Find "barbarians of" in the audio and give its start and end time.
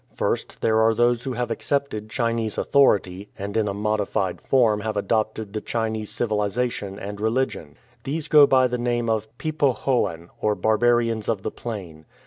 10.55-11.43